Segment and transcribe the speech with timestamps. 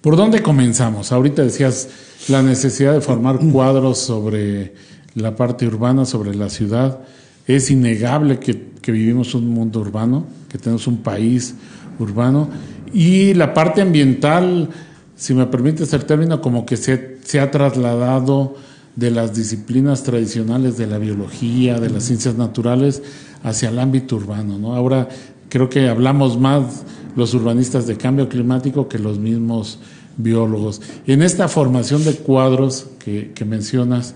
[0.00, 1.12] ¿Por dónde comenzamos?
[1.12, 1.88] Ahorita decías
[2.28, 4.72] la necesidad de formar cuadros sobre
[5.14, 7.00] la parte urbana, sobre la ciudad.
[7.46, 11.54] Es innegable que, vivimos un mundo urbano, que tenemos un país
[11.98, 12.48] urbano.
[12.94, 14.70] Y la parte ambiental,
[15.16, 18.56] si me permites el término, como que se, se ha trasladado
[18.96, 23.02] de las disciplinas tradicionales de la biología, de las ciencias naturales,
[23.42, 24.58] hacia el ámbito urbano.
[24.58, 24.74] ¿no?
[24.74, 25.10] Ahora
[25.50, 26.84] creo que hablamos más
[27.16, 29.78] los urbanistas de cambio climático que los mismos
[30.16, 30.80] biólogos.
[31.06, 34.14] En esta formación de cuadros que, mencionas,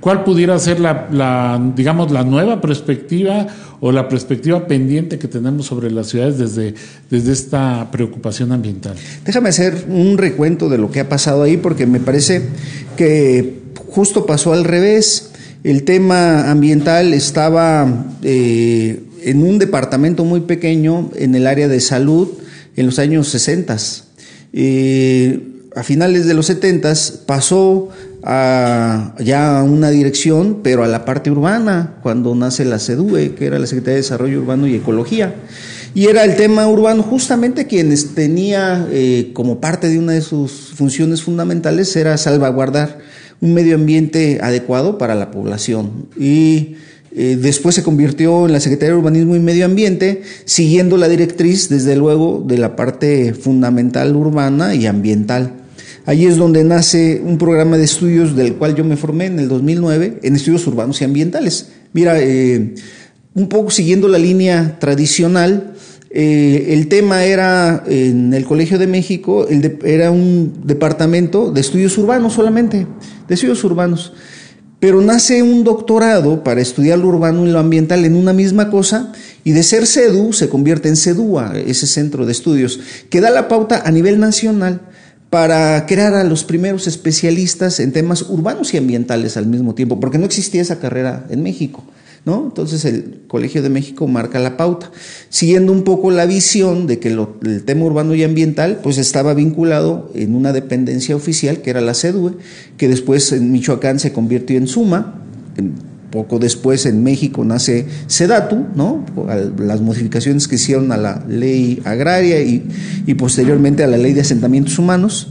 [0.00, 3.46] ¿cuál pudiera ser la, digamos, la nueva perspectiva
[3.80, 6.74] o la perspectiva pendiente que tenemos sobre las ciudades desde,
[7.10, 8.94] desde esta preocupación ambiental?
[9.24, 12.48] Déjame hacer un recuento de lo que ha pasado ahí, porque me parece
[12.96, 15.30] que justo pasó al revés.
[15.62, 22.28] El tema ambiental estaba eh, en un departamento muy pequeño en el área de salud
[22.76, 23.76] en los años 60.
[24.52, 25.40] Eh,
[25.74, 26.92] a finales de los 70
[27.26, 27.88] pasó
[28.22, 33.46] a ya a una dirección, pero a la parte urbana, cuando nace la CEDUE, que
[33.46, 35.34] era la Secretaría de Desarrollo Urbano y Ecología.
[35.94, 40.72] Y era el tema urbano, justamente quienes tenía eh, como parte de una de sus
[40.74, 42.98] funciones fundamentales era salvaguardar
[43.40, 46.08] un medio ambiente adecuado para la población.
[46.18, 46.76] Y
[47.16, 51.68] eh, después se convirtió en la Secretaría de Urbanismo y Medio Ambiente, siguiendo la directriz,
[51.68, 55.52] desde luego, de la parte fundamental urbana y ambiental.
[56.06, 59.48] Ahí es donde nace un programa de estudios del cual yo me formé en el
[59.48, 61.68] 2009, en estudios urbanos y ambientales.
[61.92, 62.74] Mira, eh,
[63.34, 65.72] un poco siguiendo la línea tradicional,
[66.10, 69.46] eh, el tema era en el Colegio de México,
[69.84, 72.86] era un departamento de estudios urbanos solamente,
[73.28, 74.12] de estudios urbanos.
[74.84, 79.14] Pero nace un doctorado para estudiar lo urbano y lo ambiental en una misma cosa
[79.42, 83.48] y de ser CEDU se convierte en CEDUA, ese centro de estudios, que da la
[83.48, 84.82] pauta a nivel nacional
[85.30, 90.18] para crear a los primeros especialistas en temas urbanos y ambientales al mismo tiempo, porque
[90.18, 91.82] no existía esa carrera en México.
[92.24, 92.44] ¿No?
[92.44, 94.90] Entonces el Colegio de México marca la pauta,
[95.28, 100.10] siguiendo un poco la visión de que el tema urbano y ambiental pues estaba vinculado
[100.14, 102.32] en una dependencia oficial que era la CEDUE,
[102.76, 105.20] que después en Michoacán se convirtió en SUMA,
[106.14, 109.04] poco después en México nace SEDATU, ¿no?
[109.58, 112.66] las modificaciones que hicieron a la ley agraria y,
[113.06, 115.28] y posteriormente a la ley de asentamientos humanos.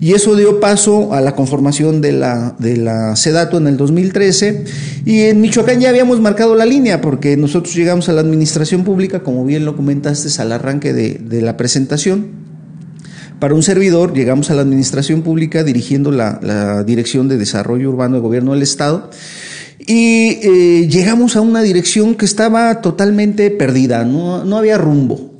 [0.00, 4.64] Y eso dio paso a la conformación de la, de la SEDATO en el 2013.
[5.04, 9.22] Y en Michoacán ya habíamos marcado la línea, porque nosotros llegamos a la administración pública,
[9.22, 12.28] como bien lo comentaste al arranque de, la presentación.
[13.40, 18.20] Para un servidor, llegamos a la administración pública dirigiendo la, Dirección de Desarrollo Urbano de
[18.22, 19.10] Gobierno del Estado.
[19.86, 25.30] Y eh, llegamos a una dirección que estaba totalmente perdida, no, no había rumbo.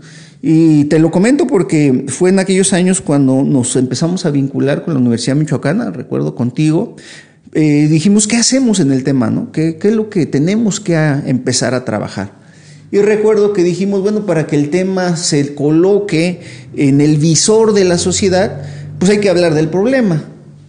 [0.42, 4.94] Y te lo comento porque fue en aquellos años cuando nos empezamos a vincular con
[4.94, 6.96] la Universidad Michoacana, recuerdo contigo,
[7.52, 9.28] eh, dijimos, ¿qué hacemos en el tema?
[9.28, 9.52] No?
[9.52, 12.32] ¿Qué, es lo que tenemos que empezar a trabajar?
[12.90, 16.40] Y recuerdo que dijimos, bueno, para que el tema se coloque
[16.76, 18.62] en el visor de la sociedad,
[18.98, 20.24] pues hay que hablar del problema.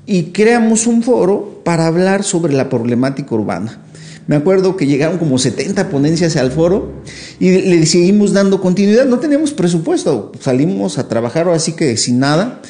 [0.06, 3.80] Y creamos un foro para hablar sobre la problemática urbana.
[4.28, 7.02] Me acuerdo que llegaron como 70 ponencias al foro
[7.40, 9.06] y le seguimos dando continuidad.
[9.06, 12.62] No teníamos presupuesto, salimos a trabajar así que sin nada.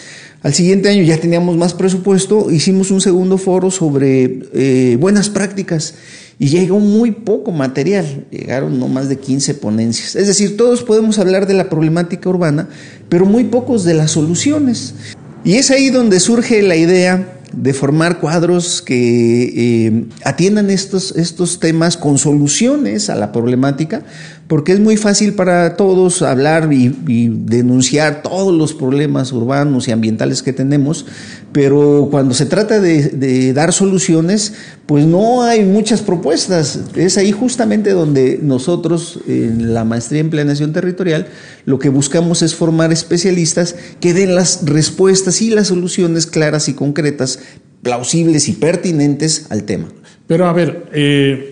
[0.44, 5.94] Al siguiente año ya teníamos más presupuesto, hicimos un segundo foro sobre eh, buenas prácticas
[6.40, 10.16] y llegó muy poco material, llegaron no más de 15 ponencias.
[10.16, 12.70] Es decir, todos podemos hablar de la problemática urbana,
[13.08, 14.96] pero muy pocos de las soluciones.
[15.44, 21.60] Y es ahí donde surge la idea de formar cuadros que eh, atiendan estos, estos
[21.60, 24.04] temas con soluciones a la problemática,
[24.52, 26.90] porque es muy fácil para todos hablar y,
[27.30, 31.06] denunciar todos los problemas urbanos y ambientales que tenemos,
[31.54, 34.54] pero cuando se trata de, dar soluciones,
[34.88, 36.82] pues no hay muchas propuestas.
[36.98, 41.28] Es ahí justamente donde nosotros, en la maestría en planeación territorial,
[41.64, 46.74] lo que buscamos es formar especialistas que den las respuestas y las soluciones claras y
[46.74, 47.40] concretas,
[47.84, 49.88] plausibles y pertinentes al tema.
[50.28, 51.51] Pero a ver, eh,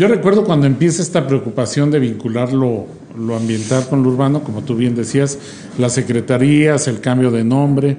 [0.00, 2.86] yo recuerdo cuando empieza esta preocupación de vincular lo,
[3.36, 5.38] ambiental con lo urbano, como tú bien decías,
[5.76, 7.98] las secretarías, el cambio de nombre,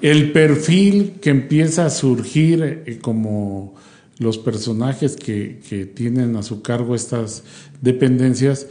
[0.00, 3.74] el perfil que empieza a surgir eh, como
[4.16, 7.42] los personajes que, que, tienen a su cargo estas
[7.82, 8.66] dependencias,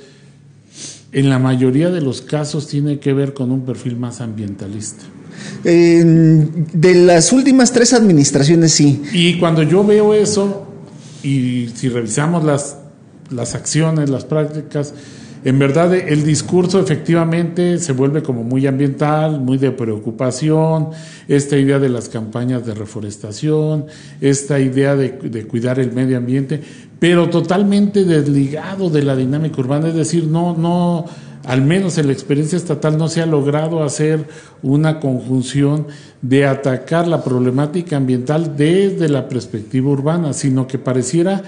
[1.12, 5.04] en la mayoría de los casos tiene que ver con un perfil más ambientalista.
[5.64, 9.04] de las últimas tres administraciones, sí.
[9.14, 10.66] Y cuando yo veo eso,
[11.24, 12.78] y si revisamos las,
[13.30, 14.94] las acciones, las prácticas,
[15.46, 20.90] en verdad el discurso efectivamente se vuelve como muy ambiental, muy de preocupación,
[21.30, 23.86] esta idea de las campañas de reforestación,
[24.20, 26.62] esta idea de, de cuidar el medio ambiente,
[27.00, 31.06] pero totalmente desligado de la dinámica urbana, es decir, no, no,
[31.50, 34.28] al menos en la experiencia estatal no se ha logrado hacer
[34.62, 35.88] una conjunción
[36.22, 41.42] de atacar la problemática ambiental desde la perspectiva urbana, sino que pareciera,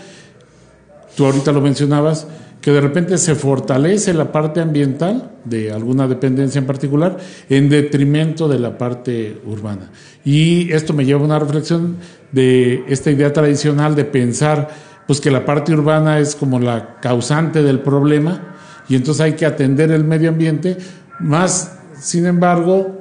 [1.16, 2.26] tú ahorita lo mencionabas,
[2.62, 7.18] que de repente se fortalece la parte ambiental de alguna dependencia en particular
[7.48, 9.92] en detrimento de la parte urbana.
[10.26, 11.98] Y esto me lleva a una reflexión
[12.32, 14.68] de esta idea tradicional de pensar
[15.06, 18.48] pues que la parte urbana es como la causante del problema
[18.92, 20.76] y entonces hay que atender el medio ambiente,
[21.22, 23.00] más sin embargo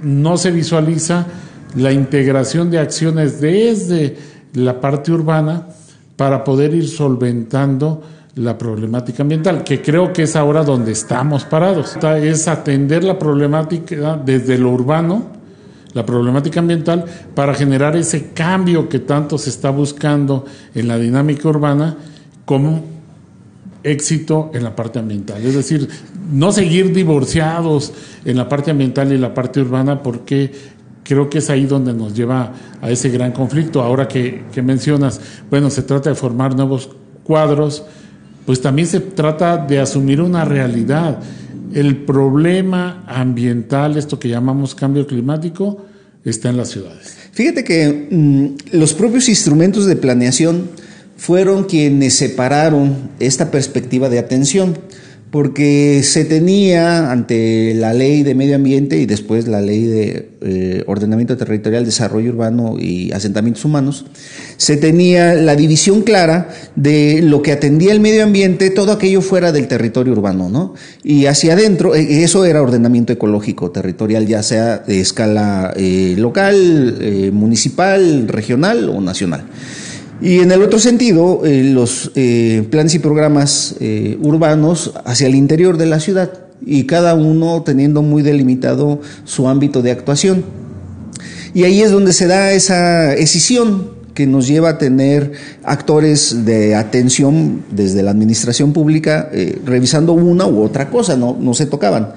[0.00, 1.26] no se visualiza
[1.76, 4.16] la integración de acciones desde
[4.54, 5.66] la parte urbana
[6.16, 8.02] para poder ir solventando
[8.36, 11.98] la problemática ambiental, que creo que es ahora donde estamos parados.
[12.02, 15.24] Es atender la problemática desde lo urbano,
[15.92, 21.46] la problemática ambiental, para generar ese cambio que tanto se está buscando en la dinámica
[21.46, 21.98] urbana
[22.46, 22.99] como
[23.82, 25.44] éxito en la parte ambiental.
[25.44, 25.88] Es decir,
[26.32, 27.92] no seguir divorciados
[28.24, 30.52] en la parte ambiental y la parte urbana porque
[31.02, 33.82] creo que es ahí donde nos lleva a ese gran conflicto.
[33.82, 36.90] Ahora que, que mencionas, bueno, se trata de formar nuevos
[37.24, 37.84] cuadros,
[38.46, 41.18] pues también se trata de asumir una realidad.
[41.72, 45.84] El problema ambiental, esto que llamamos cambio climático,
[46.24, 47.16] está en las ciudades.
[47.32, 50.68] Fíjate que mm, los propios instrumentos de planeación
[51.20, 54.78] fueron quienes separaron esta perspectiva de atención
[55.30, 60.82] porque se tenía ante la ley de medio ambiente y después la ley de eh,
[60.86, 64.06] ordenamiento territorial, desarrollo urbano y asentamientos humanos,
[64.56, 69.52] se tenía la división clara de lo que atendía el medio ambiente, todo aquello fuera
[69.52, 70.74] del territorio urbano, ¿no?
[71.04, 77.30] Y hacia adentro, eh, eso era ordenamiento ecológico territorial, ya sea de escala eh, local,
[77.30, 79.44] municipal, regional o nacional.
[80.22, 85.34] Y en el otro sentido, eh, los eh, planes y programas eh, urbanos hacia el
[85.34, 86.30] interior de la ciudad
[86.64, 90.44] y cada uno teniendo muy delimitado su ámbito de actuación.
[91.54, 95.32] Y ahí es donde se da esa escisión que nos lleva a tener
[95.64, 99.30] actores de atención desde la administración pública
[99.64, 102.12] revisando una u otra cosa, no, no se tocaban.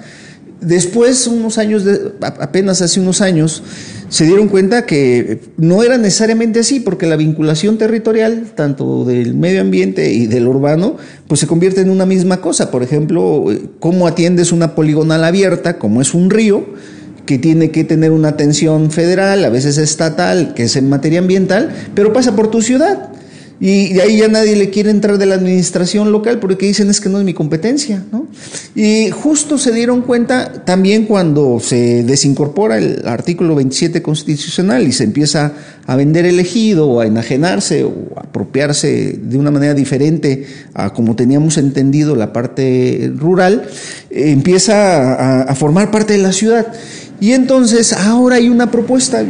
[0.59, 1.83] Después, unos años,
[2.21, 3.63] apenas hace unos años,
[4.13, 9.59] se dieron cuenta que no era necesariamente así, porque la vinculación territorial, tanto del medio
[9.59, 12.69] ambiente y del urbano, pues se convierte en una misma cosa.
[12.69, 13.45] Por ejemplo,
[13.79, 16.63] cómo atiendes una poligonal abierta, como es un río,
[17.25, 21.71] que tiene que tener una atención federal, a veces estatal, que es en materia ambiental,
[21.95, 23.12] pero pasa por tu ciudad.
[23.65, 26.99] Y de ahí ya nadie le quiere entrar de la administración local porque dicen es
[26.99, 28.03] que no es mi competencia.
[28.11, 28.27] ¿no?
[28.75, 35.05] Y justo se dieron cuenta también cuando se desincorpora el artículo 27 constitucional y se
[35.05, 35.53] empieza
[35.87, 41.15] a vender el ejido o a enajenarse o apropiarse de una manera diferente a como
[41.15, 43.69] teníamos entendido la parte rural,
[44.09, 46.67] empieza a, a formar parte de la ciudad.
[47.21, 49.23] Y entonces ahora hay una propuesta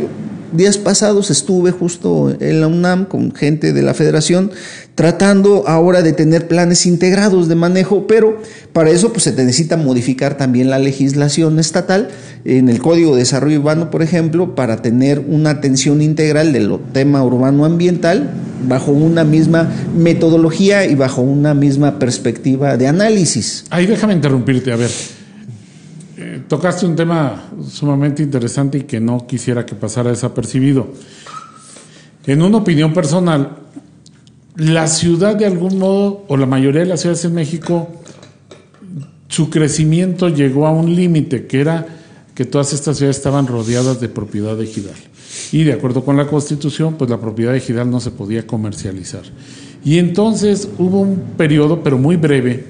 [0.55, 4.51] días pasados estuve justo en la UNAM con gente de la federación
[4.95, 8.39] tratando ahora de tener planes integrados de manejo, pero
[8.73, 12.09] para eso pues se necesita modificar también la legislación estatal
[12.45, 17.23] en el Código de Desarrollo Urbano, por ejemplo, para tener una atención integral del tema
[17.23, 18.29] urbano ambiental
[18.67, 23.65] bajo una misma metodología y bajo una misma perspectiva de análisis.
[23.69, 24.91] Ahí déjame interrumpirte, a ver
[26.47, 30.87] tocaste un tema sumamente interesante y que no quisiera que pasara desapercibido.
[32.25, 33.57] En una opinión personal,
[34.55, 37.89] la ciudad de algún modo, o la mayoría de las ciudades en México,
[39.27, 41.87] su crecimiento llegó a un límite, que era
[42.35, 44.95] que todas estas ciudades estaban rodeadas de propiedad ejidal.
[45.51, 49.23] Y de acuerdo con la Constitución, pues la propiedad ejidal no se podía comercializar.
[49.83, 52.65] Y entonces hubo un periodo, pero muy breve,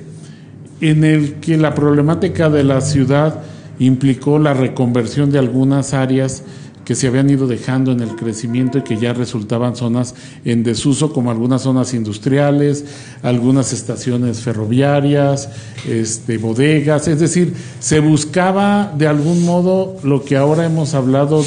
[0.81, 3.41] en el que la problemática de la ciudad
[3.79, 6.43] implicó la reconversión de algunas áreas
[6.85, 11.13] que se habían ido dejando en el crecimiento y que ya resultaban zonas en desuso,
[11.13, 12.85] como algunas zonas industriales,
[13.21, 15.49] algunas estaciones ferroviarias,
[15.87, 21.43] este, bodegas, es decir, se buscaba de algún modo lo que ahora hemos hablado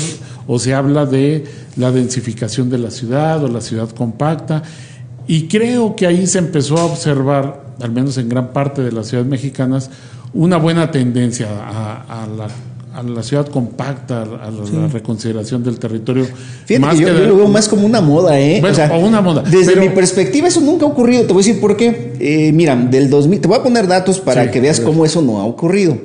[0.46, 1.44] o se habla de
[1.76, 4.62] la densificación de la ciudad o la ciudad compacta,
[5.28, 9.08] y creo que ahí se empezó a observar, al menos en gran parte de las
[9.08, 9.90] ciudades mexicanas,
[10.36, 12.26] una buena tendencia a,
[12.96, 16.26] a la ciudad compacta, a la, reconsideración del territorio.
[16.64, 18.62] Fíjate yo, lo veo más como una moda, ¿eh?
[18.90, 19.42] o, una moda.
[19.42, 21.24] Desde mi perspectiva eso nunca ha ocurrido.
[21.24, 22.14] Te voy a decir por qué.
[22.18, 25.40] Eh, mira, del 2000, te voy a poner datos para que veas cómo eso no
[25.40, 25.98] ha ocurrido.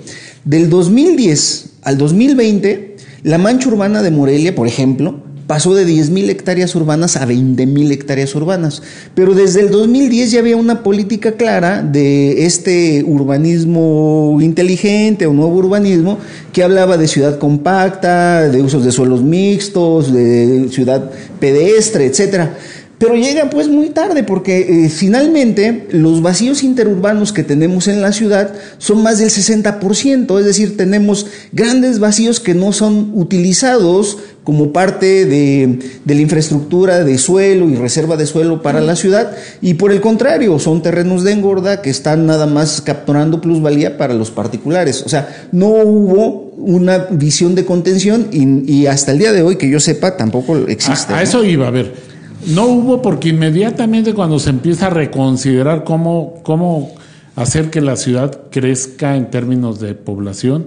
[0.44, 5.16] Del 2010 al 2020, la mancha urbana de Morelia, por ejemplo,
[5.52, 8.82] pasó de 10.000 hectáreas urbanas a 20.000 hectáreas urbanas.
[9.14, 15.56] Pero desde el 2010 ya había una política clara de este urbanismo inteligente o nuevo
[15.56, 16.20] urbanismo
[16.54, 22.56] que hablaba de ciudad compacta, de usos de suelos mixtos, de ciudad pedestre, etcétera
[23.02, 28.12] pero llega pues muy tarde porque eh, finalmente los vacíos interurbanos que tenemos en la
[28.12, 34.72] ciudad son más del 60%, es decir, tenemos grandes vacíos que no son utilizados como
[34.72, 39.76] parte de, de, la infraestructura de suelo y reserva de suelo para la ciudad y
[39.76, 44.30] por el contrario son terrenos de engorda que están nada más capturando plusvalía para los
[44.30, 45.02] particulares.
[45.04, 49.70] O sea, no hubo una visión de contención y, hasta el día de hoy que
[49.70, 51.14] yo sepa tampoco existe.
[51.14, 52.11] A, eso iba, a ver.
[52.48, 56.92] No hubo porque inmediatamente cuando se empieza a reconsiderar cómo, cómo
[57.36, 60.66] hacer que la ciudad crezca en términos de población,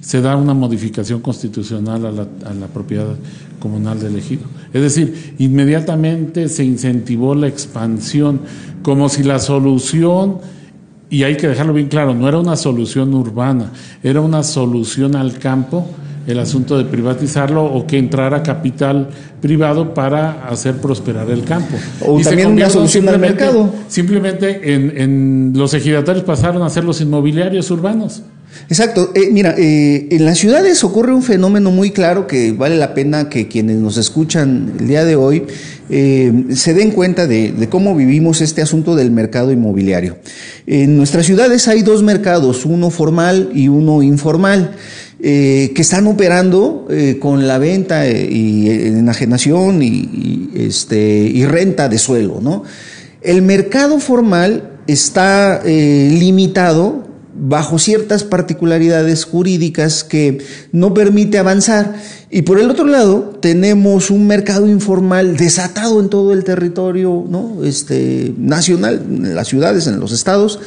[0.00, 3.16] se da una modificación constitucional a la, a la propiedad
[3.58, 4.44] comunal del ejido.
[4.72, 8.40] Es decir, inmediatamente se incentivó la expansión,
[8.82, 10.38] como si la solución,
[11.10, 15.38] y hay que dejarlo bien claro, no era una solución urbana, era una solución al
[15.38, 15.88] campo
[16.26, 19.08] el asunto de privatizarlo o que entrara capital
[19.40, 21.76] privado para hacer prosperar el campo.
[22.00, 23.72] O también una solución al mercado.
[23.88, 28.22] Simplemente en, los ejidatarios pasaron a ser los inmobiliarios urbanos.
[28.68, 29.12] Exacto.
[29.14, 33.28] Eh, mira, eh, en las ciudades ocurre un fenómeno muy claro que vale la pena
[33.28, 35.44] que quienes nos escuchan el día de hoy
[35.90, 40.16] eh, se den cuenta de, de, cómo vivimos este asunto del mercado inmobiliario.
[40.66, 44.74] En nuestras ciudades hay dos mercados, uno formal y uno informal.
[45.18, 51.88] Eh, que están operando eh, con la venta eh, y enajenación y, este, y renta
[51.88, 52.40] de suelo.
[52.42, 52.64] ¿no?
[53.22, 60.38] El mercado formal está limitado bajo ciertas particularidades jurídicas que
[60.72, 61.94] no permite avanzar.
[62.28, 67.62] Y por el otro lado, tenemos un mercado informal desatado en todo el territorio ¿no?
[67.62, 70.58] este, nacional, en las ciudades, en los estados,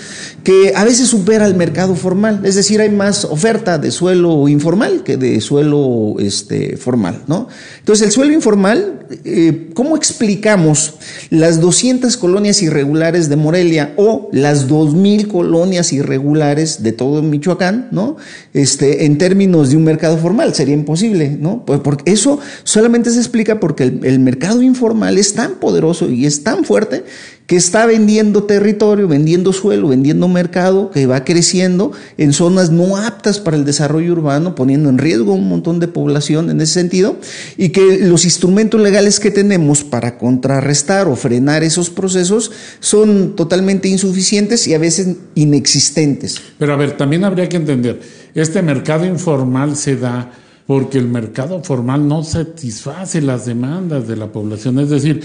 [0.45, 2.39] que a veces supera el mercado formal.
[2.45, 7.23] Es decir, hay más oferta de suelo informal que de suelo este, formal.
[7.27, 7.49] ¿no?
[7.79, 10.93] Entonces, el suelo informal, eh, ¿cómo explicamos
[11.29, 18.15] las 200 colonias irregulares de Morelia o las 2.000 colonias irregulares de todo Michoacán ¿no?
[18.53, 20.53] este, en términos de un mercado formal?
[20.53, 21.37] Sería imposible.
[21.37, 21.48] ¿no?
[21.65, 26.43] Pues porque eso solamente se explica porque el, mercado informal es tan poderoso y es
[26.43, 27.03] tan fuerte
[27.47, 33.39] que está vendiendo territorio, vendiendo suelo, vendiendo mercado, que va creciendo en zonas no aptas
[33.39, 37.17] para el desarrollo urbano, poniendo en riesgo un montón de población en ese sentido,
[37.57, 42.51] y que los instrumentos legales que tenemos para contrarrestar o frenar esos procesos
[42.81, 46.39] son totalmente insuficientes y a veces inexistentes.
[46.59, 47.99] Pero a ver, también habría que entender,
[48.35, 50.31] este mercado informal se da
[50.69, 54.77] porque el mercado formal no satisface las demandas de la población.
[54.77, 55.19] Es decir,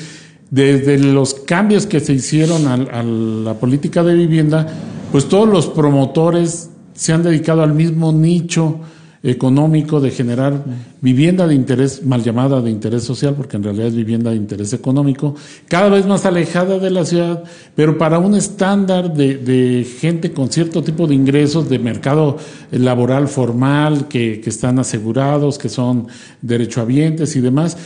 [0.50, 4.66] desde los cambios que se hicieron a, la política de vivienda,
[5.12, 8.80] pues todos los promotores se han dedicado al mismo nicho
[9.24, 10.62] económico de generar
[11.00, 14.74] vivienda de interés, mal llamada de interés social, porque en realidad es vivienda de interés
[14.74, 15.34] económico,
[15.66, 17.42] cada vez más alejada de la ciudad,
[17.74, 22.36] pero para un estándar de, de gente con cierto tipo de ingresos de mercado
[22.70, 26.06] laboral formal, que, que están asegurados, que son
[26.42, 27.78] derechohabientes y demás,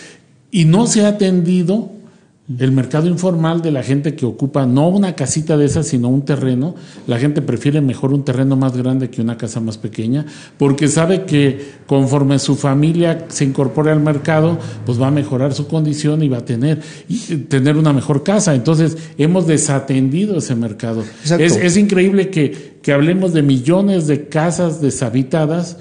[0.50, 1.92] y no se ha atendido
[2.59, 6.25] el mercado informal de la gente que ocupa no una casita de esas, sino un
[6.25, 6.75] terreno.
[7.07, 10.25] La gente prefiere mejor un terreno más grande que una casa más pequeña,
[10.57, 15.69] porque sabe que conforme su familia se incorpore al mercado, pues va a mejorar su
[15.69, 16.81] condición y va a tener,
[17.49, 18.55] tener una mejor casa.
[18.55, 21.05] Entonces, hemos desatendido ese mercado.
[21.25, 25.76] Es, es, increíble que, que hablemos de millones de casas deshabitadas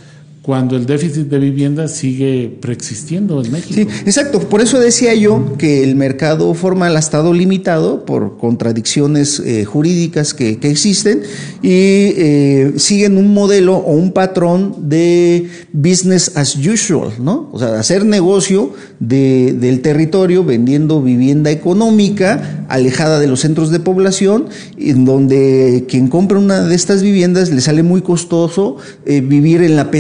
[0.48, 3.74] cuando el déficit de vivienda sigue preexistiendo en México.
[3.74, 4.40] Sí, exacto.
[4.40, 10.34] Por eso decía yo que el mercado formal ha estado limitado por contradicciones eh, jurídicas
[10.34, 11.22] que, existen
[11.62, 17.50] y eh, siguen un modelo o un patrón de business as usual, ¿no?
[17.52, 23.80] O sea, hacer negocio de, del territorio vendiendo vivienda económica alejada de los centros de
[23.80, 24.46] población,
[24.78, 29.76] en donde quien compra una de estas viviendas le sale muy costoso eh, vivir en
[29.76, 29.92] la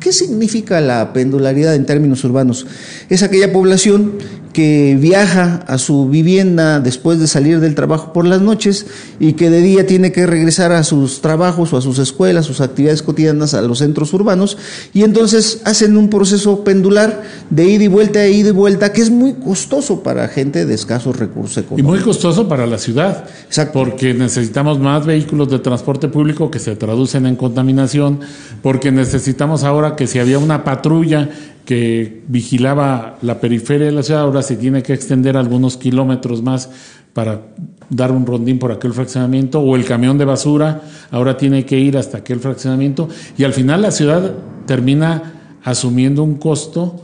[0.00, 2.66] ¿Qué significa la pendularidad en términos urbanos?
[3.08, 4.18] Es aquella población
[4.56, 8.86] que viaja a su vivienda después de salir del trabajo por las noches
[9.20, 12.62] y que de día tiene que regresar a sus trabajos o a sus escuelas, sus
[12.62, 14.56] actividades cotidianas a los centros urbanos
[14.94, 19.02] y entonces hacen un proceso pendular de ida y vuelta, de ida y vuelta, que
[19.02, 21.78] es muy costoso para gente de escasos recursos económicos.
[21.78, 23.26] Y muy costoso para la ciudad,
[23.74, 28.20] porque necesitamos más vehículos de transporte público que se traducen en contaminación,
[28.62, 31.28] porque necesitamos ahora que si había una patrulla
[31.66, 36.70] que vigilaba la periferia de la ciudad, ahora se tiene que extender algunos kilómetros más
[37.12, 37.42] para
[37.90, 41.98] dar un rondín por aquel fraccionamiento, o el camión de basura ahora tiene que ir
[41.98, 44.32] hasta aquel fraccionamiento, y al final la ciudad
[44.66, 47.02] termina asumiendo un costo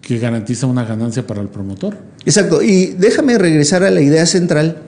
[0.00, 1.96] que garantiza una ganancia para el promotor.
[2.24, 4.82] Exacto, y déjame regresar a la idea central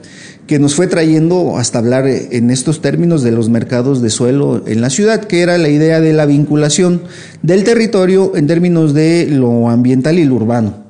[0.48, 4.80] que nos fue trayendo hasta hablar en estos términos de los mercados de suelo en
[4.80, 7.02] la ciudad, que era la idea de la vinculación
[7.42, 10.86] del territorio en términos de lo ambiental y lo urbano.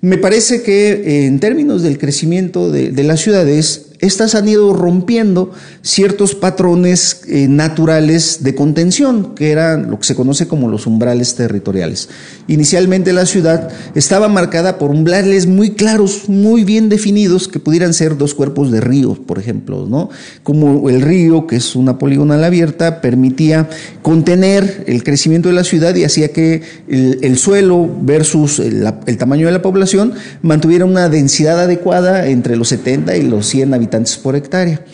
[0.00, 5.52] Me parece que en términos del crecimiento de, de las ciudades, estas han ido rompiendo
[5.80, 11.36] ciertos patrones eh, naturales de contención, que eran lo que se conoce como los umbrales
[11.36, 12.08] territoriales.
[12.48, 18.18] Inicialmente la ciudad estaba marcada por umbrales muy claros, muy bien definidos, que pudieran ser
[18.18, 20.10] dos cuerpos de ríos, por ejemplo, ¿no?
[20.42, 23.68] Como el río, que es una poligonal abierta, permitía
[24.02, 29.46] contener el crecimiento de la ciudad y hacía que el, suelo versus el, el tamaño
[29.46, 33.91] de la población mantuviera una densidad adecuada entre los 70 y los 100 habitantes
[34.22, 34.84] por hectárea.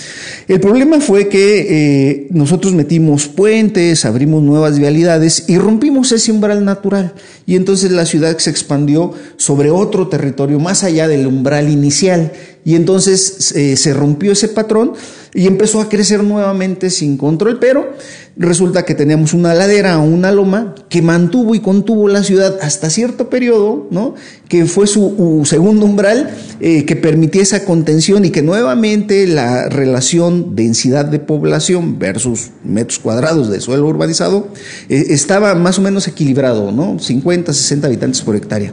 [0.48, 6.64] El problema fue que eh, nosotros metimos puentes, abrimos nuevas vialidades y rompimos ese umbral
[6.64, 7.14] natural.
[7.46, 12.32] Y entonces la ciudad se expandió sobre otro territorio más allá del umbral inicial.
[12.64, 14.92] Y entonces eh, se rompió ese patrón
[15.32, 17.94] y empezó a crecer nuevamente sin control, pero
[18.36, 22.90] resulta que teníamos una ladera o una loma que mantuvo y contuvo la ciudad hasta
[22.90, 24.14] cierto periodo, ¿no?
[24.48, 30.56] Que fue su segundo umbral, eh, que permitía esa contención y que nuevamente la relación
[30.56, 34.48] densidad de población versus metros cuadrados de suelo urbanizado
[34.88, 36.98] eh, estaba más o menos equilibrado, ¿no?
[36.98, 38.72] 50, 60 habitantes por hectárea.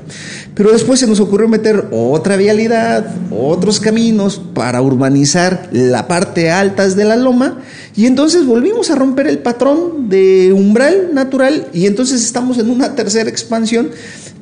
[0.55, 6.95] Pero después se nos ocurrió meter otra vialidad, otros caminos para urbanizar la parte altas
[6.95, 7.59] de la loma
[7.97, 12.95] y entonces volvimos a romper el patrón de umbral natural y entonces estamos en una
[12.95, 13.91] tercera expansión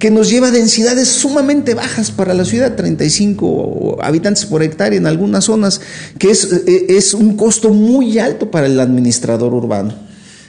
[0.03, 5.07] que nos lleva a densidades sumamente bajas para la ciudad, 35 habitantes por hectárea en
[5.07, 5.79] algunas zonas,
[6.19, 9.93] que es, eh, es un costo muy alto para el administrador urbano.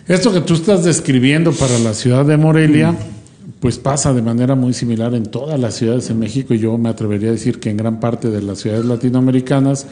[0.09, 2.97] Esto que tú estás describiendo para la ciudad de Morelia,
[3.61, 6.89] pues pasa de manera muy similar en todas las ciudades en México y yo me
[6.89, 9.87] atrevería a decir que en gran parte de las ciudades latinoamericanas,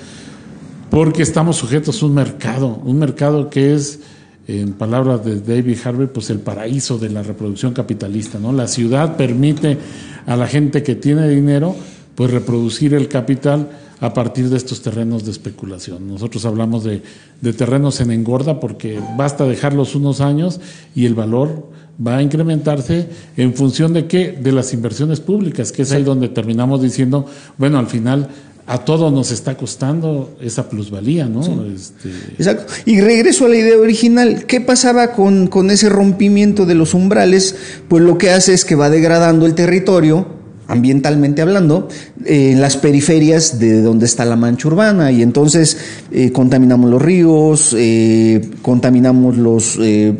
[0.90, 4.00] porque estamos sujetos a un mercado, un mercado que es
[4.46, 8.52] en palabras de David Harvey, pues el paraíso de la reproducción capitalista, ¿no?
[8.52, 9.78] La ciudad permite
[10.26, 11.76] a la gente que tiene dinero,
[12.14, 16.08] pues reproducir el capital a partir de estos terrenos de especulación.
[16.08, 17.02] Nosotros hablamos de,
[17.40, 20.60] de terrenos en engorda porque basta dejarlos unos años
[20.94, 21.70] y el valor
[22.04, 24.32] va a incrementarse en función de qué?
[24.32, 27.26] De las inversiones públicas, que es ahí donde terminamos diciendo,
[27.58, 28.28] bueno, al final
[28.66, 31.42] a todos nos está costando esa plusvalía, ¿no?
[31.64, 32.10] Este...
[32.38, 32.72] Exacto.
[32.86, 34.46] Y regreso a la idea original.
[34.46, 37.56] ¿Qué pasaba con, con ese rompimiento de los umbrales?
[37.88, 41.88] Pues lo que hace es que va degradando el territorio ambientalmente hablando,
[42.24, 45.76] en las periferias de donde está la mancha urbana y entonces
[46.10, 50.14] eh, contaminamos los ríos, eh, contaminamos los eh,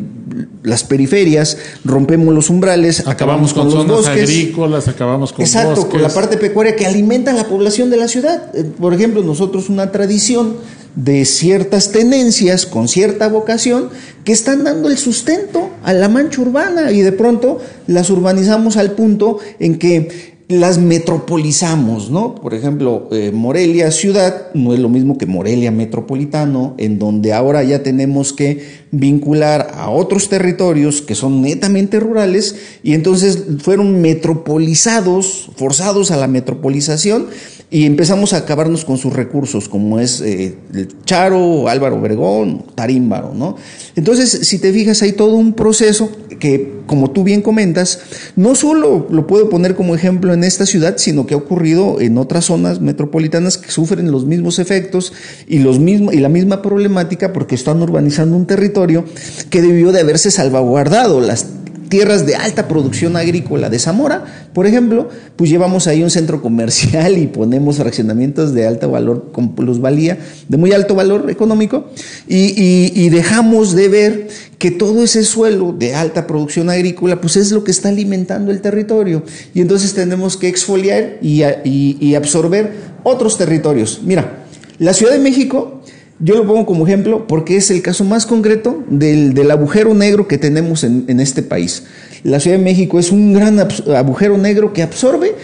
[0.63, 4.23] las periferias, rompemos los umbrales, acabamos, con, los bosques.
[4.23, 8.55] agrícolas, acabamos con Exacto, con la parte pecuaria que alimenta la población de la ciudad.
[8.55, 10.57] Eh, por ejemplo, nosotros una tradición
[10.95, 13.89] de ciertas tenencias con cierta vocación
[14.23, 18.91] que están dando el sustento a la mancha urbana y de pronto las urbanizamos al
[18.91, 22.35] punto en que las metropolizamos, ¿no?
[22.35, 27.63] Por ejemplo, eh, Morelia ciudad no es lo mismo que Morelia metropolitano, en donde ahora
[27.63, 35.49] ya tenemos que vincular a otros territorios que son netamente rurales y entonces fueron metropolizados,
[35.55, 37.27] forzados a la metropolización
[37.73, 43.33] y empezamos a acabarnos con sus recursos, como es eh, el Charo, Álvaro Obregón, Tarímbaro,
[43.33, 43.55] ¿no?
[43.95, 47.99] Entonces, si te fijas, hay todo un proceso que, como tú bien comentas,
[48.35, 52.19] no solo lo puedo poner como ejemplo en esta ciudad, sino que ha ocurrido en
[52.19, 55.11] otras zonas metropolitanas que sufren los mismos efectos
[55.47, 59.03] y, los mismos, y la misma problemática porque están urbanizando un territorio
[59.49, 61.21] que debió de haberse salvaguardado.
[61.21, 61.47] Las
[61.93, 67.19] tierras de alta producción agrícola de Zamora, por ejemplo, pues llevamos ahí un centro comercial
[67.19, 71.91] y ponemos fraccionamientos de alto valor con plusvalía, de muy alto valor económico,
[72.27, 74.27] y, dejamos de ver
[74.57, 78.59] que todo ese suelo de alta producción agrícola, pues es lo que está alimentando el
[78.59, 79.21] territorio.
[79.53, 82.71] Y entonces tenemos que exfoliar y, y absorber
[83.03, 84.01] otros territorios.
[84.03, 84.45] Mira,
[84.79, 85.83] la Ciudad de México
[86.19, 90.37] yo lo pongo como ejemplo porque es el caso más concreto del, agujero negro que
[90.37, 91.83] tenemos en, en, este país.
[92.23, 95.35] La Ciudad de México es un gran agujero negro que absorbe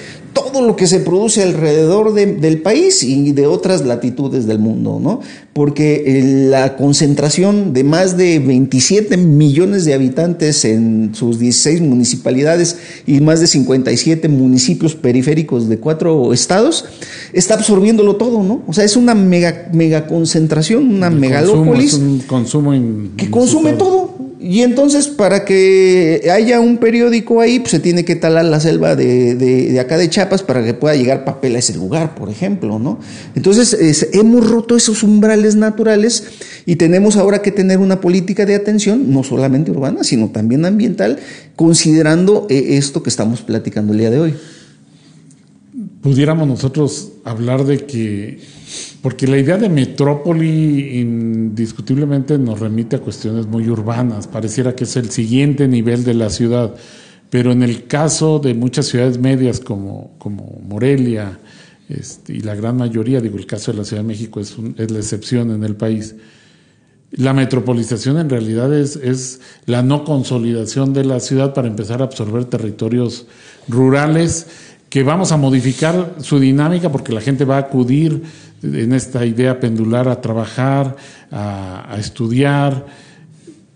[0.43, 5.21] todo lo que se produce alrededor del país y de otras latitudes del mundo, ¿no?
[5.53, 12.77] Porque eh, la concentración de más de 27 millones de habitantes en sus 16 municipalidades
[13.05, 16.85] y más de 57 municipios periféricos de cuatro estados
[17.33, 18.61] está absorbiéndolo todo, ¿no?
[18.67, 21.93] O sea, es una mega, mega concentración, una megalópolis.
[21.93, 22.73] un consumo
[23.17, 24.28] que consume todo.
[24.41, 28.95] Y entonces, para que haya un periódico ahí, pues se tiene que talar la selva
[28.95, 32.79] de, de, acá de Chiapas para que pueda llegar papel a ese lugar, por ejemplo,
[32.79, 32.99] ¿no?
[33.35, 36.23] Entonces, hemos roto esos umbrales naturales
[36.65, 41.19] y tenemos ahora que tener una política de atención, no solamente urbana, sino también ambiental,
[41.57, 44.35] considerando eh, esto que estamos platicando el día de hoy.
[46.01, 48.39] Pudiéramos nosotros hablar de que
[49.01, 54.95] porque la idea de metrópoli indiscutiblemente nos remite a cuestiones muy urbanas, pareciera que es
[54.97, 56.75] el siguiente nivel de la ciudad,
[57.29, 61.39] pero en el caso de muchas ciudades medias como, como Morelia
[61.87, 64.91] este, y la gran mayoría, digo el caso de la Ciudad de México es, es
[64.91, 66.15] la excepción en el país,
[67.11, 72.05] la metropolización en realidad es, es la no consolidación de la ciudad para empezar a
[72.05, 73.25] absorber territorios
[73.67, 74.45] rurales
[74.89, 78.23] que vamos a modificar su dinámica porque la gente va a acudir
[78.63, 80.95] en esta idea pendular a trabajar,
[81.31, 82.85] a, estudiar,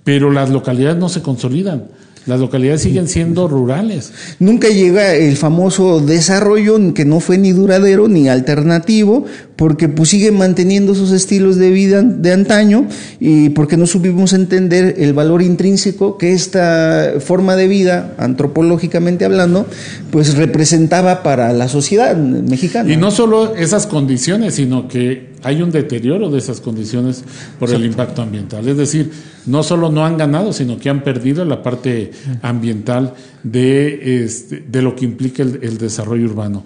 [0.04, 1.86] pero las localidades no se consolidan.
[2.26, 4.14] Las localidades siguen siendo rurales.
[4.40, 10.32] Nunca llega el famoso desarrollo que no fue ni duradero ni alternativo, porque pues sigue
[10.32, 12.88] manteniendo sus estilos de vida de antaño
[13.20, 19.68] y porque no supimos entender el valor intrínseco que esta forma de vida, antropológicamente hablando,
[20.12, 22.92] pues representaba para la sociedad mexicana.
[22.92, 27.24] Y no solo esas condiciones, sino que hay un deterioro de esas condiciones
[27.60, 28.68] por el impacto ambiental.
[28.68, 29.12] Es decir,
[29.46, 32.12] no solo no han ganado, sino que han perdido la parte
[32.42, 33.14] ambiental
[33.44, 36.64] de, este, de lo que implica el, desarrollo urbano.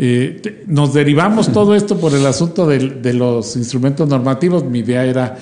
[0.00, 4.64] Eh, nos derivamos todo esto por el asunto de, los instrumentos normativos.
[4.64, 5.36] Mi idea era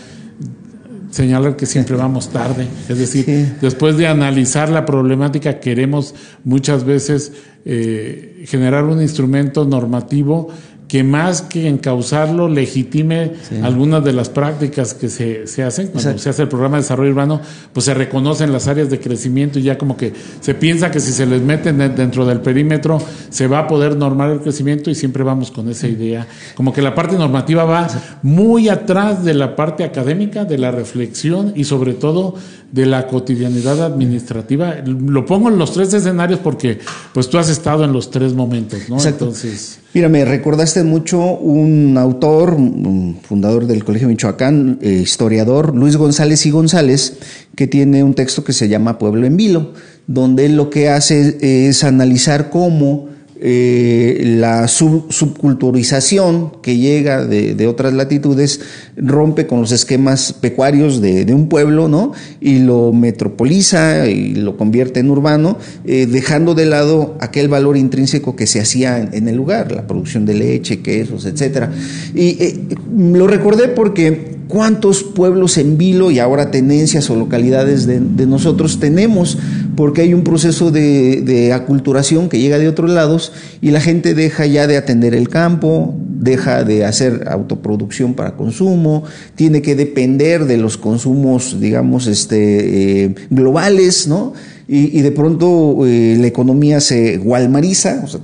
[1.10, 2.66] señalar que siempre vamos tarde.
[2.88, 6.14] Es decir, después de analizar la problemática, queremos
[6.44, 7.32] muchas veces
[7.64, 10.48] eh, generar un instrumento normativo
[10.88, 15.88] que más que encauzarlo legitime algunas de las prácticas que se, se hacen.
[15.88, 17.40] Cuando se hace el programa de desarrollo urbano,
[17.72, 21.12] pues se reconocen las áreas de crecimiento y ya como que se piensa que si
[21.12, 25.24] se les meten dentro del perímetro se va a poder normar el crecimiento y siempre
[25.24, 27.88] vamos con esa idea, como que la parte normativa va
[28.22, 32.34] muy atrás de la parte académica, de la reflexión y sobre todo
[32.70, 34.76] de la cotidianidad administrativa.
[34.84, 36.78] Lo pongo en los tres escenarios porque
[37.12, 39.02] pues tú has estado en los tres momentos, ¿no?
[39.04, 39.80] Entonces...
[39.96, 46.44] Mira, me recordaste mucho un autor, un fundador del Colegio Michoacán, eh, historiador, Luis González
[46.44, 47.14] y González,
[47.54, 49.72] que tiene un texto que se llama Pueblo en Vilo,
[50.06, 53.08] donde lo que hace es analizar cómo
[53.40, 58.60] eh, la subculturización que llega de, otras latitudes
[58.96, 62.12] rompe con los esquemas pecuarios de, un pueblo, ¿no?
[62.40, 68.36] Y lo metropoliza y lo convierte en urbano, eh, dejando de lado aquel valor intrínseco
[68.36, 71.72] que se hacía en, el lugar, la producción de leche, quesos, etcétera.
[72.14, 72.58] Y eh,
[72.96, 79.38] lo recordé porque cuántos pueblos en vilo y ahora tenencias o localidades de, nosotros tenemos,
[79.76, 84.46] porque hay un proceso de, aculturación que llega de otros lados y la gente deja
[84.46, 89.04] ya de atender el campo, deja de hacer autoproducción para consumo,
[89.34, 94.32] tiene que depender de los consumos, digamos, este, eh, globales, ¿no?
[94.68, 98.20] Y, de pronto eh, la economía se gualmariza, o sea,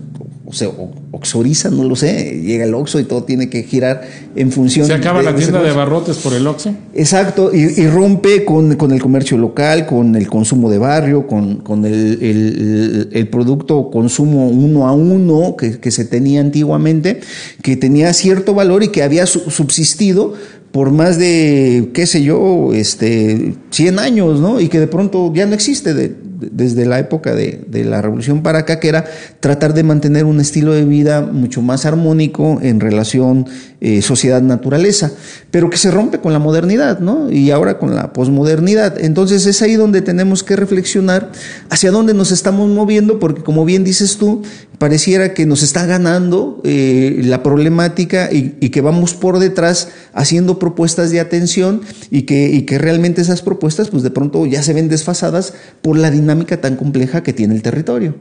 [0.52, 0.68] o sea,
[1.12, 4.02] oxoriza, no lo sé, llega el oxo y todo tiene que girar
[4.36, 4.86] en función.
[4.86, 6.74] Se acaba la tienda de, barrotes por el oxo.
[6.92, 13.90] Exacto, y, rompe con, el comercio local, con el consumo de barrio, con, el, producto
[13.90, 17.20] consumo uno a uno que, se tenía antiguamente,
[17.62, 20.34] que tenía cierto valor y que había subsistido
[20.70, 24.60] por más de, qué sé yo, este, 100 años, ¿no?
[24.60, 25.94] Y que de pronto ya no existe.
[25.94, 26.14] De,
[26.50, 29.04] desde la época de, de, la Revolución para que era
[29.40, 33.46] tratar de mantener un estilo de vida mucho más armónico en relación
[33.84, 35.10] eh, sociedad-naturaleza,
[35.50, 37.32] pero que se rompe con la modernidad, ¿no?
[37.32, 39.00] Y ahora con la posmodernidad.
[39.00, 41.32] Entonces es ahí donde tenemos que reflexionar
[41.68, 44.42] hacia dónde nos estamos moviendo, porque como bien dices tú,
[44.78, 50.58] pareciera que nos está ganando eh, la problemática y, y, que vamos por detrás haciendo
[50.58, 54.74] propuestas de atención y que, y que realmente esas propuestas pues de pronto ya se
[54.74, 58.16] ven desfasadas por la dinámica tan compleja que tiene el territorio.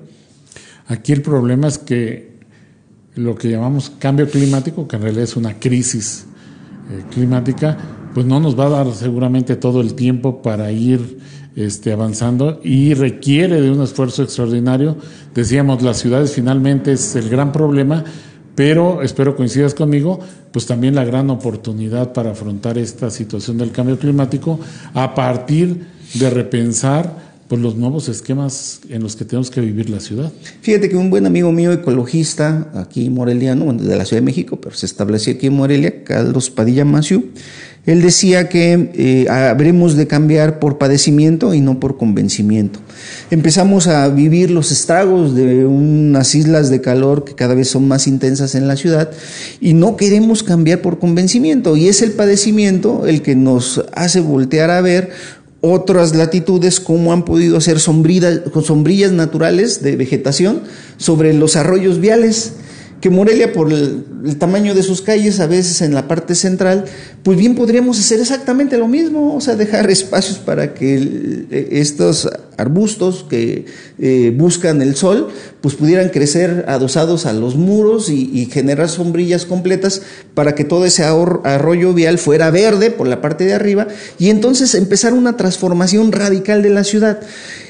[0.88, 2.32] Aquí el problema es que
[3.16, 6.26] lo que llamamos cambio climático, que en realidad es una crisis
[6.90, 7.78] eh, climática,
[8.14, 11.20] pues no nos va a dar seguramente todo el tiempo para ir
[11.56, 14.98] este, avanzando y requiere de un esfuerzo extraordinario.
[15.34, 18.04] Decíamos, las ciudades finalmente es el gran problema,
[18.56, 20.20] pero espero coincidas conmigo,
[20.52, 24.60] pues también la gran oportunidad para afrontar esta situación del cambio climático
[24.94, 30.00] a partir de repensar pues, los nuevos esquemas en los que tenemos que vivir la
[30.00, 30.32] ciudad.
[30.62, 34.74] Fíjate que un buen amigo mío ecologista, aquí moreliano, de la Ciudad de México, pero
[34.74, 37.26] se estableció aquí en Morelia, Carlos Padilla Maciú,
[37.86, 42.80] él decía que eh, habremos de cambiar por padecimiento y no por convencimiento.
[43.32, 48.06] Empezamos a vivir los estragos de unas islas de calor que cada vez son más
[48.06, 49.10] intensas en la ciudad
[49.60, 51.76] y no queremos cambiar por convencimiento.
[51.76, 55.10] Y es el padecimiento el que nos hace voltear a ver
[55.62, 60.64] otras latitudes, cómo han podido hacer sombrillas, sombrillas naturales de vegetación
[60.98, 62.54] sobre los arroyos viales
[63.02, 64.06] que Morelia, por el,
[64.38, 66.86] tamaño de sus calles, a veces en la parte central,
[67.24, 73.26] pues bien podríamos hacer exactamente lo mismo, o sea, dejar espacios para que estos arbustos
[73.28, 73.66] que
[73.98, 75.30] eh, buscan el sol,
[75.62, 80.02] pues pudieran crecer adosados a los muros y, generar sombrillas completas
[80.34, 83.88] para que todo ese arroyo vial fuera verde por la parte de arriba
[84.20, 87.20] y entonces empezar una transformación radical de la ciudad.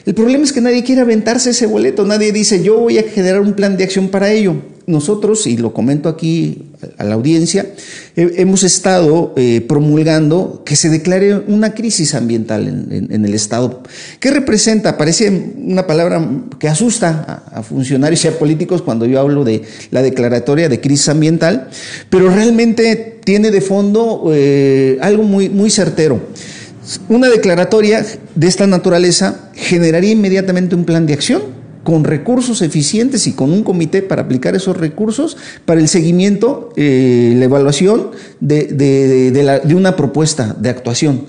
[0.05, 3.41] El problema es que nadie quiere aventarse ese boleto, nadie dice yo voy a generar
[3.41, 4.55] un plan de acción para ello
[4.91, 7.65] nosotros, y lo comento aquí a la audiencia,
[8.15, 13.83] hemos estado eh, promulgando que se declare una crisis ambiental en, el Estado.
[14.19, 14.97] ¿Qué representa?
[14.97, 16.27] Parece una palabra
[16.59, 21.09] que asusta a, funcionarios y a políticos cuando yo hablo de la declaratoria de crisis
[21.09, 21.69] ambiental,
[22.09, 26.21] pero realmente tiene de fondo eh, algo muy, muy certero.
[27.09, 33.33] Una declaratoria de esta naturaleza generaría inmediatamente un plan de acción con recursos eficientes y
[33.33, 39.75] con un comité para aplicar esos recursos para el seguimiento, eh, la evaluación de, de,
[39.75, 41.25] una propuesta de actuación.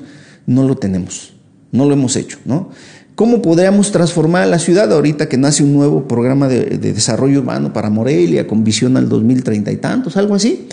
[0.46, 1.34] No lo tenemos,
[1.70, 2.70] no lo hemos hecho, ¿no?
[3.14, 7.90] ¿Cómo podríamos transformar la ciudad ahorita que nace un nuevo programa de, desarrollo urbano para
[7.90, 10.66] Morelia con visión al 2030 y tantos, algo así?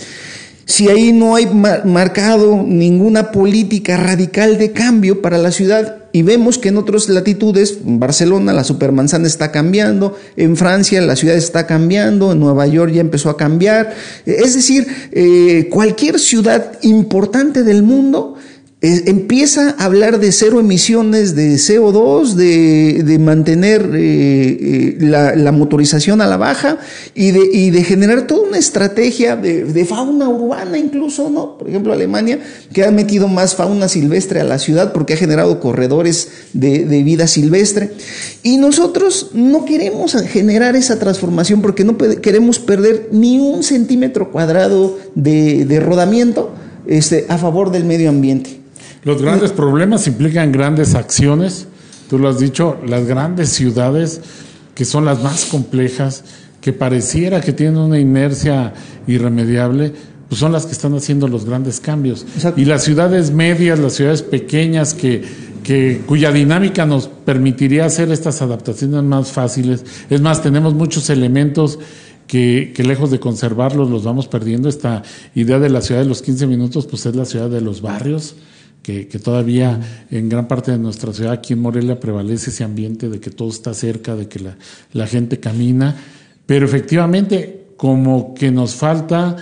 [0.66, 6.58] si ahí no hay marcado ninguna política radical de cambio para la ciudad y vemos
[6.58, 11.68] que en otras latitudes, en Barcelona la supermanzana está cambiando, en Francia la ciudad está
[11.68, 13.94] cambiando, en Nueva York ya empezó a cambiar,
[14.26, 18.39] es decir, eh, cualquier ciudad importante del mundo
[18.82, 26.28] empieza a hablar de cero emisiones de CO2, de, mantener eh, eh, la, motorización a
[26.28, 26.78] la baja
[27.14, 31.58] y de, generar toda una estrategia de, fauna urbana incluso, ¿no?
[31.58, 32.40] Por ejemplo, Alemania,
[32.72, 37.28] que ha metido más fauna silvestre a la ciudad porque ha generado corredores de, vida
[37.28, 37.92] silvestre.
[38.44, 44.98] Y nosotros no queremos generar esa transformación porque no queremos perder ni un centímetro cuadrado
[45.16, 46.54] de, rodamiento
[46.88, 48.59] este, a favor del medio ambiente.
[49.04, 51.68] Los grandes problemas implican grandes acciones.
[52.10, 54.22] Tú lo has dicho, las grandes ciudades
[54.76, 56.24] que son las más complejas,
[56.62, 58.74] que pareciera que tienen una inercia
[59.08, 59.92] irremediable,
[60.28, 62.26] pues son las que están haciendo los grandes cambios.
[62.56, 65.24] Y las ciudades medias, las ciudades pequeñas que,
[65.64, 69.84] que, cuya dinámica nos permitiría hacer estas adaptaciones más fáciles.
[70.10, 71.80] Es más, tenemos muchos elementos
[72.28, 74.70] que, que, lejos de conservarlos los vamos perdiendo.
[74.70, 75.04] Esta
[75.36, 78.36] idea de la ciudad de los 15 minutos, pues es la ciudad de los barrios
[78.82, 83.20] que, todavía en gran parte de nuestra ciudad, aquí en Morelia, prevalece ese ambiente de
[83.20, 84.40] que todo está cerca, de que
[84.94, 85.96] la, gente camina,
[86.46, 89.36] pero efectivamente como que nos falta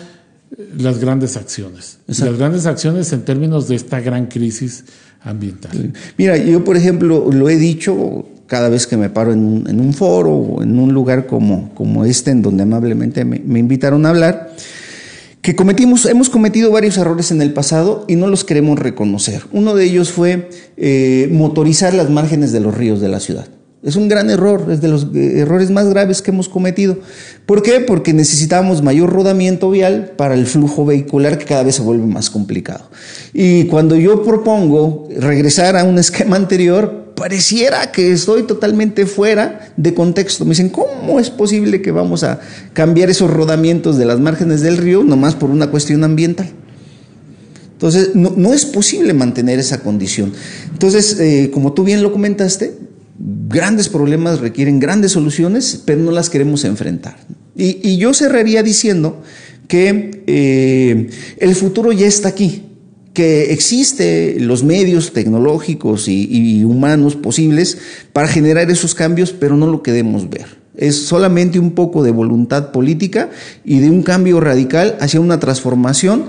[0.52, 4.84] eh, las grandes acciones, las grandes acciones en términos de esta gran crisis
[5.22, 5.94] ambiental.
[6.18, 9.80] Mira, yo por ejemplo lo he dicho cada vez que me paro en un, en
[9.80, 14.06] un foro o en un lugar como, como este, en donde amablemente me, me invitaron
[14.06, 14.54] a hablar,
[15.48, 19.44] que cometimos, hemos cometido varios errores en el pasado y no los queremos reconocer.
[19.54, 23.48] Uno de ellos fue eh, motorizar las márgenes de los ríos de la ciudad.
[23.82, 27.00] Es un gran error, es de los eh, errores más graves que hemos cometido.
[27.46, 27.80] ¿Por qué?
[27.80, 32.30] Porque necesitamos mayor rodamiento vial para el flujo vehicular que cada vez se vuelve más
[32.30, 32.90] complicado.
[33.34, 39.96] Y cuando yo propongo regresar a un esquema anterior, pareciera que estoy totalmente fuera de
[39.96, 40.46] contexto.
[40.46, 42.40] Me dicen, ¿cómo es posible que vamos a
[42.74, 46.48] cambiar esos rodamientos de las márgenes del río nomás por una cuestión ambiental?
[47.74, 50.32] Entonces, no, es posible mantener esa condición.
[50.72, 52.76] Entonces, eh, como tú bien lo comentaste,
[53.50, 57.18] grandes problemas requieren grandes soluciones, pero no las queremos enfrentar.
[57.56, 59.24] Y, yo cerraría diciendo
[59.68, 62.64] que eh, el futuro ya está aquí,
[63.18, 67.80] que existe los medios tecnológicos y, humanos posibles
[68.14, 70.46] para generar esos cambios, pero no lo queremos ver.
[70.76, 73.32] Es solamente un poco de voluntad política
[73.66, 76.26] y de un cambio radical hacia una transformación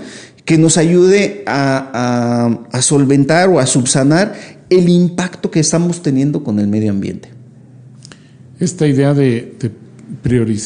[0.46, 4.34] que nos ayude a, solventar o a subsanar
[4.70, 7.28] el impacto que estamos teniendo con el medio ambiente.
[8.60, 9.52] Esta idea de
[10.22, 10.58] priorizar